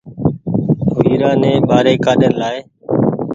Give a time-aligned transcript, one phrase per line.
[0.95, 2.59] ويرآ ني ٻآري ڪآڏين لآئي